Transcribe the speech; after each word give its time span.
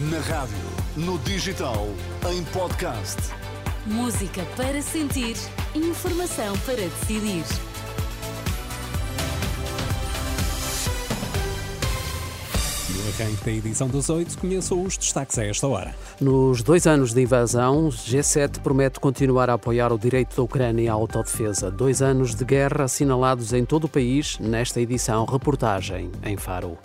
Na 0.00 0.20
rádio, 0.20 0.56
no 0.96 1.18
digital, 1.18 1.88
em 2.30 2.44
podcast. 2.52 3.16
Música 3.84 4.44
para 4.56 4.80
sentir, 4.80 5.34
informação 5.74 6.56
para 6.58 6.76
decidir. 6.76 7.42
No 12.94 13.08
arranque 13.08 13.44
da 13.44 13.50
edição 13.50 13.88
dos 13.88 14.08
oito, 14.08 14.38
conheçam 14.38 14.84
os 14.84 14.96
destaques 14.96 15.36
a 15.36 15.44
esta 15.44 15.66
hora. 15.66 15.92
Nos 16.20 16.62
dois 16.62 16.86
anos 16.86 17.12
de 17.12 17.22
invasão, 17.22 17.88
G7 17.88 18.60
promete 18.60 19.00
continuar 19.00 19.50
a 19.50 19.54
apoiar 19.54 19.92
o 19.92 19.98
direito 19.98 20.36
da 20.36 20.42
Ucrânia 20.44 20.92
à 20.92 20.94
autodefesa. 20.94 21.72
Dois 21.72 22.02
anos 22.02 22.36
de 22.36 22.44
guerra 22.44 22.84
assinalados 22.84 23.52
em 23.52 23.64
todo 23.64 23.84
o 23.84 23.88
país, 23.88 24.38
nesta 24.38 24.80
edição 24.80 25.24
reportagem 25.24 26.12
em 26.22 26.36
Faro. 26.36 26.78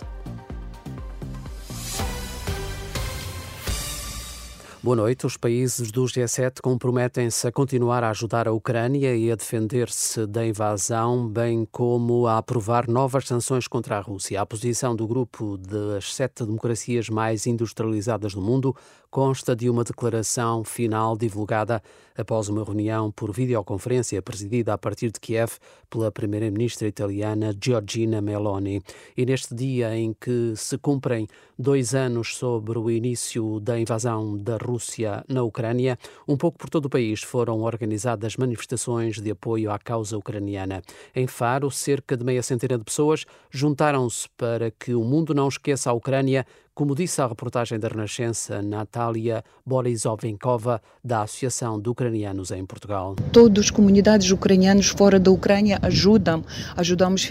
Boa 4.84 4.96
noite. 4.96 5.24
Os 5.24 5.38
países 5.38 5.90
do 5.90 6.04
G7 6.04 6.60
comprometem-se 6.60 7.48
a 7.48 7.50
continuar 7.50 8.04
a 8.04 8.10
ajudar 8.10 8.46
a 8.46 8.52
Ucrânia 8.52 9.16
e 9.16 9.32
a 9.32 9.34
defender-se 9.34 10.26
da 10.26 10.46
invasão, 10.46 11.26
bem 11.26 11.66
como 11.72 12.26
a 12.26 12.36
aprovar 12.36 12.86
novas 12.86 13.26
sanções 13.26 13.66
contra 13.66 13.96
a 13.96 14.00
Rússia. 14.02 14.38
A 14.38 14.44
posição 14.44 14.94
do 14.94 15.06
grupo 15.06 15.56
das 15.56 16.14
sete 16.14 16.44
democracias 16.44 17.08
mais 17.08 17.46
industrializadas 17.46 18.34
do 18.34 18.42
mundo 18.42 18.76
consta 19.14 19.54
de 19.54 19.70
uma 19.70 19.84
declaração 19.84 20.64
final 20.64 21.16
divulgada 21.16 21.80
após 22.18 22.48
uma 22.48 22.64
reunião 22.64 23.12
por 23.12 23.32
videoconferência 23.32 24.20
presidida 24.20 24.74
a 24.74 24.78
partir 24.78 25.12
de 25.12 25.20
Kiev 25.20 25.52
pela 25.88 26.10
primeira-ministra 26.10 26.88
italiana 26.88 27.54
Giorgina 27.58 28.20
Meloni. 28.20 28.82
E 29.16 29.24
neste 29.24 29.54
dia 29.54 29.96
em 29.96 30.12
que 30.12 30.54
se 30.56 30.76
cumprem 30.78 31.28
dois 31.56 31.94
anos 31.94 32.36
sobre 32.36 32.76
o 32.76 32.90
início 32.90 33.60
da 33.60 33.78
invasão 33.78 34.36
da 34.36 34.56
Rússia, 34.56 34.73
Rússia 34.74 35.24
na 35.28 35.44
Ucrânia, 35.44 35.96
um 36.26 36.36
pouco 36.36 36.58
por 36.58 36.68
todo 36.68 36.86
o 36.86 36.90
país 36.90 37.22
foram 37.22 37.60
organizadas 37.60 38.36
manifestações 38.36 39.20
de 39.20 39.30
apoio 39.30 39.70
à 39.70 39.78
causa 39.78 40.18
ucraniana. 40.18 40.82
Em 41.14 41.28
Faro, 41.28 41.70
cerca 41.70 42.16
de 42.16 42.24
meia 42.24 42.42
centena 42.42 42.76
de 42.76 42.82
pessoas 42.82 43.24
juntaram-se 43.52 44.28
para 44.36 44.72
que 44.72 44.92
o 44.92 45.04
mundo 45.04 45.32
não 45.32 45.46
esqueça 45.46 45.90
a 45.90 45.92
Ucrânia 45.92 46.44
como 46.74 46.94
disse 46.94 47.20
a 47.20 47.26
reportagem 47.26 47.78
da 47.78 47.88
Renascença 47.88 48.60
Natália 48.60 49.44
Borisovenkova, 49.64 50.82
da 51.04 51.22
Associação 51.22 51.80
de 51.80 51.88
Ucranianos 51.88 52.50
em 52.50 52.66
Portugal. 52.66 53.14
Todas 53.32 53.66
as 53.66 53.70
comunidades 53.70 54.30
ucranianas 54.30 54.88
fora 54.88 55.20
da 55.20 55.30
Ucrânia 55.30 55.78
ajudam, 55.82 56.44
ajudamos 56.76 57.24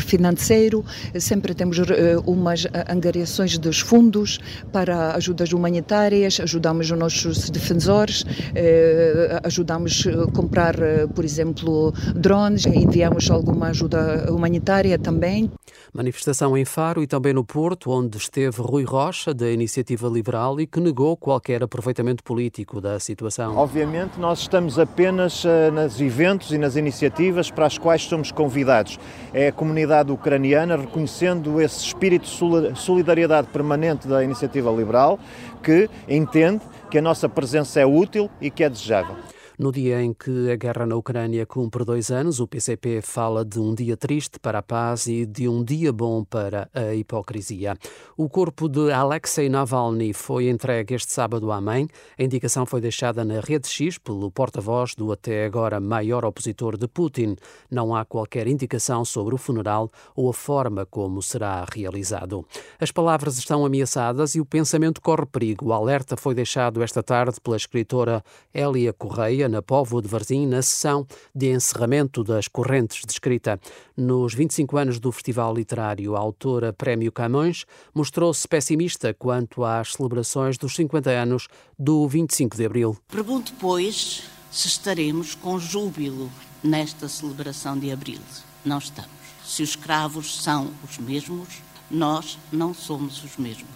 financeiro, 0.00 0.84
sempre 1.18 1.54
temos 1.54 1.78
eh, 1.78 2.16
umas 2.26 2.66
angariações 2.88 3.56
dos 3.56 3.80
fundos 3.80 4.38
para 4.70 5.14
ajudas 5.14 5.52
humanitárias, 5.52 6.38
ajudamos 6.38 6.90
os 6.90 6.98
nossos 6.98 7.48
defensores, 7.48 8.24
eh, 8.54 9.40
ajudamos 9.42 10.06
a 10.06 10.30
comprar, 10.32 10.78
eh, 10.80 11.06
por 11.06 11.24
exemplo, 11.24 11.92
drones, 12.14 12.66
enviamos 12.66 13.30
alguma 13.30 13.68
ajuda 13.68 14.30
humanitária 14.30 14.98
também. 14.98 15.50
Manifestação 15.92 16.56
em 16.56 16.64
Faro 16.64 17.02
e 17.02 17.06
também 17.06 17.32
no 17.32 17.44
Porto, 17.44 17.90
onde 17.90 18.16
esteve 18.16 18.60
Rui 18.60 18.84
Rocha, 18.84 19.32
da 19.32 19.50
Iniciativa 19.50 20.08
Liberal, 20.08 20.60
e 20.60 20.66
que 20.66 20.80
negou 20.80 21.16
qualquer 21.16 21.62
aproveitamento 21.62 22.22
político 22.22 22.80
da 22.80 22.98
situação. 22.98 23.56
Obviamente, 23.56 24.18
nós 24.18 24.40
estamos 24.40 24.78
apenas 24.78 25.44
uh, 25.44 25.70
nos 25.72 26.00
eventos 26.00 26.52
e 26.52 26.58
nas 26.58 26.76
iniciativas 26.76 27.50
para 27.50 27.66
as 27.66 27.78
quais 27.78 28.02
somos 28.02 28.32
convidados. 28.32 28.98
É 29.32 29.48
a 29.48 29.52
comunidade 29.52 30.10
ucraniana 30.10 30.76
reconhecendo 30.76 31.60
esse 31.60 31.86
espírito 31.86 32.24
de 32.24 32.78
solidariedade 32.78 33.48
permanente 33.48 34.08
da 34.08 34.22
Iniciativa 34.22 34.70
Liberal, 34.70 35.18
que 35.62 35.88
entende 36.08 36.62
que 36.90 36.98
a 36.98 37.02
nossa 37.02 37.28
presença 37.28 37.80
é 37.80 37.86
útil 37.86 38.30
e 38.40 38.50
que 38.50 38.62
é 38.62 38.68
desejável. 38.68 39.16
No 39.56 39.70
dia 39.70 40.02
em 40.02 40.12
que 40.12 40.50
a 40.50 40.56
guerra 40.56 40.84
na 40.84 40.96
Ucrânia 40.96 41.46
cumpre 41.46 41.84
dois 41.84 42.10
anos, 42.10 42.40
o 42.40 42.46
PCP 42.46 43.00
fala 43.00 43.44
de 43.44 43.60
um 43.60 43.72
dia 43.72 43.96
triste 43.96 44.36
para 44.40 44.58
a 44.58 44.62
paz 44.62 45.06
e 45.06 45.24
de 45.24 45.48
um 45.48 45.62
dia 45.62 45.92
bom 45.92 46.24
para 46.24 46.68
a 46.74 46.92
hipocrisia. 46.92 47.76
O 48.16 48.28
corpo 48.28 48.68
de 48.68 48.90
Alexei 48.90 49.48
Navalny 49.48 50.12
foi 50.12 50.48
entregue 50.48 50.96
este 50.96 51.12
sábado 51.12 51.52
à 51.52 51.60
mãe. 51.60 51.86
A 52.18 52.24
indicação 52.24 52.66
foi 52.66 52.80
deixada 52.80 53.24
na 53.24 53.38
rede 53.38 53.68
X 53.68 53.96
pelo 53.96 54.28
porta-voz 54.28 54.96
do 54.96 55.12
até 55.12 55.44
agora 55.44 55.78
maior 55.78 56.24
opositor 56.24 56.76
de 56.76 56.88
Putin. 56.88 57.36
Não 57.70 57.94
há 57.94 58.04
qualquer 58.04 58.48
indicação 58.48 59.04
sobre 59.04 59.36
o 59.36 59.38
funeral 59.38 59.88
ou 60.16 60.28
a 60.28 60.34
forma 60.34 60.84
como 60.84 61.22
será 61.22 61.64
realizado. 61.72 62.44
As 62.80 62.90
palavras 62.90 63.38
estão 63.38 63.64
ameaçadas 63.64 64.34
e 64.34 64.40
o 64.40 64.44
pensamento 64.44 65.00
corre 65.00 65.26
perigo. 65.26 65.66
O 65.66 65.72
alerta 65.72 66.16
foi 66.16 66.34
deixado 66.34 66.82
esta 66.82 67.04
tarde 67.04 67.40
pela 67.40 67.56
escritora 67.56 68.20
Elia 68.52 68.92
Correia 68.92 69.43
na 69.48 69.62
Póvoa 69.62 70.02
de 70.02 70.08
Varzim, 70.08 70.46
na 70.46 70.62
sessão 70.62 71.06
de 71.34 71.52
encerramento 71.52 72.22
das 72.22 72.48
correntes 72.48 73.02
de 73.06 73.12
escrita. 73.12 73.60
Nos 73.96 74.34
25 74.34 74.76
anos 74.76 74.98
do 74.98 75.10
Festival 75.12 75.54
Literário, 75.54 76.16
a 76.16 76.18
autora 76.18 76.72
Prémio 76.72 77.12
Camões 77.12 77.64
mostrou-se 77.94 78.46
pessimista 78.46 79.14
quanto 79.14 79.64
às 79.64 79.92
celebrações 79.92 80.58
dos 80.58 80.74
50 80.74 81.10
anos 81.10 81.48
do 81.78 82.06
25 82.08 82.56
de 82.56 82.66
Abril. 82.66 82.96
Pergunto, 83.08 83.52
pois, 83.58 84.24
se 84.50 84.68
estaremos 84.68 85.34
com 85.34 85.58
júbilo 85.58 86.30
nesta 86.62 87.08
celebração 87.08 87.78
de 87.78 87.90
Abril. 87.90 88.20
Não 88.64 88.78
estamos. 88.78 89.10
Se 89.44 89.62
os 89.62 89.70
escravos 89.70 90.42
são 90.42 90.70
os 90.82 90.96
mesmos, 90.98 91.48
nós 91.90 92.38
não 92.50 92.72
somos 92.72 93.22
os 93.22 93.36
mesmos. 93.36 93.68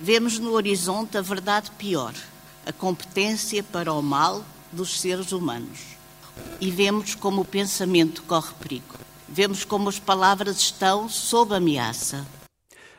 Vemos 0.00 0.38
no 0.38 0.52
horizonte 0.52 1.18
a 1.18 1.22
verdade 1.22 1.72
pior, 1.72 2.14
a 2.64 2.72
competência 2.72 3.62
para 3.64 3.92
o 3.92 4.00
mal 4.00 4.44
dos 4.72 5.00
seres 5.00 5.32
humanos. 5.32 5.78
E 6.60 6.70
vemos 6.70 7.14
como 7.14 7.42
o 7.42 7.44
pensamento 7.44 8.22
corre 8.22 8.54
perigo. 8.60 8.94
Vemos 9.28 9.64
como 9.64 9.88
as 9.88 9.98
palavras 9.98 10.58
estão 10.58 11.08
sob 11.08 11.54
ameaça. 11.54 12.26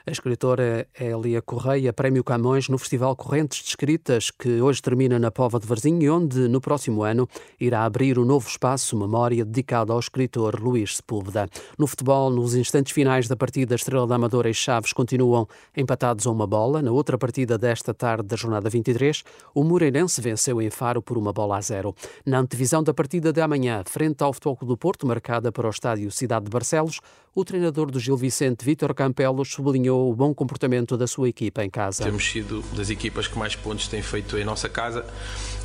A 0.06 0.12
escritora 0.12 0.88
Elia 0.98 1.42
Correia, 1.42 1.92
Prémio 1.92 2.24
Camões 2.24 2.70
no 2.70 2.78
Festival 2.78 3.16
Correntes 3.18 3.62
de 3.62 3.70
Escritas, 3.70 4.32
que 4.32 4.62
hoje 4.62 4.82
termina 4.82 5.20
na 5.20 5.30
Pova 5.30 5.60
de 5.60 5.68
Varzim 5.68 6.00
e 6.00 6.10
onde, 6.10 6.48
no 6.48 6.62
próximo 6.62 7.04
ano, 7.04 7.28
irá 7.60 7.84
abrir 7.84 8.18
o 8.18 8.22
um 8.22 8.26
novo 8.26 8.48
espaço 8.48 8.98
memória 8.98 9.44
dedicado 9.44 9.92
ao 9.92 10.00
escritor 10.00 10.58
Luís 10.60 10.96
Sepúlveda. 10.96 11.50
No 11.78 11.86
futebol, 11.86 12.30
nos 12.30 12.56
instantes 12.56 12.94
finais 12.94 13.28
da 13.28 13.36
partida, 13.36 13.76
Estrela 13.76 14.08
da 14.08 14.16
Amadora 14.16 14.50
e 14.50 14.54
Chaves 14.54 14.94
continuam 14.94 15.46
empatados 15.76 16.26
a 16.26 16.32
uma 16.32 16.48
bola. 16.48 16.82
Na 16.82 16.92
outra 16.92 17.18
partida 17.18 17.58
desta 17.58 17.94
tarde 17.94 18.30
da 18.30 18.38
jornada 18.38 18.70
23, 18.70 19.24
o 19.54 19.66
Moreirense 19.66 20.22
venceu 20.22 20.62
em 20.62 20.70
Faro 20.70 21.02
por 21.02 21.18
uma 21.18 21.34
bola 21.34 21.58
a 21.58 21.62
zero. 21.62 21.94
Na 22.26 22.40
antevisão 22.40 22.82
da 22.82 22.94
partida 22.94 23.34
de 23.34 23.42
amanhã, 23.42 23.84
frente 23.86 24.24
ao 24.24 24.32
Futebol 24.32 24.58
do 24.62 24.78
Porto, 24.78 25.06
marcada 25.06 25.52
para 25.52 25.68
o 25.68 25.70
estádio 25.70 26.10
Cidade 26.10 26.46
de 26.46 26.52
Barcelos, 26.52 27.02
o 27.36 27.46
treinador 27.46 27.92
do 27.92 28.00
Gil 28.00 28.18
Vicente, 28.18 28.66
Vítor 28.66 28.94
Campelos, 28.94 29.52
sublinhou 29.52 29.89
o 29.90 30.14
bom 30.14 30.34
comportamento 30.34 30.98
da 30.98 31.08
sua 31.08 31.30
equipa 31.30 31.64
em 31.64 31.70
casa. 31.70 32.04
Temos 32.04 32.30
sido 32.30 32.64
das 32.76 32.90
equipas 32.90 33.28
que 33.28 33.38
mais 33.38 33.56
pontos 33.56 33.88
têm 33.88 34.02
feito 34.02 34.38
em 34.38 34.44
nossa 34.44 34.70
casa 34.70 35.06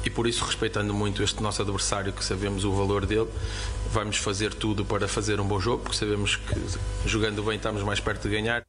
e 0.05 0.11
por 0.11 0.27
isso, 0.27 0.45
respeitando 0.45 0.93
muito 0.93 1.23
este 1.23 1.43
nosso 1.43 1.63
adversário, 1.63 2.13
que 2.13 2.25
sabemos 2.25 2.65
o 2.65 2.73
valor 2.73 3.07
dele, 3.07 3.29
vamos 3.91 4.19
fazer 4.19 4.53
tudo 4.53 4.85
para 4.85 5.09
fazer 5.09 5.41
um 5.41 5.47
bom 5.47 5.59
jogo, 5.59 5.83
porque 5.83 5.97
sabemos 5.97 6.37
que 6.37 7.09
jogando 7.09 7.43
bem 7.43 7.57
estamos 7.57 7.83
mais 7.83 8.01
perto 8.01 8.29
de 8.29 8.35
ganhar. 8.35 8.65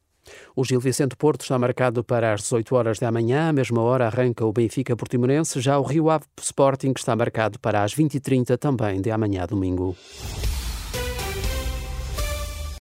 O 0.55 0.63
Gil 0.63 0.79
Vicente 0.79 1.15
Porto 1.15 1.41
está 1.41 1.59
marcado 1.59 2.03
para 2.03 2.33
as 2.33 2.41
18 2.41 2.75
horas 2.75 2.99
da 2.99 3.11
manhã. 3.11 3.49
À 3.49 3.53
mesma 3.53 3.81
hora 3.81 4.07
arranca 4.07 4.45
o 4.45 4.51
Benfica 4.51 4.95
Portimonense. 4.95 5.61
Já 5.61 5.77
o 5.77 5.83
Rio 5.83 6.09
Ave 6.09 6.25
Sporting 6.41 6.93
está 6.95 7.15
marcado 7.15 7.59
para 7.59 7.83
as 7.83 7.93
20h30 7.93 8.57
também 8.57 9.01
de 9.01 9.11
amanhã 9.11 9.45
domingo. 9.45 9.95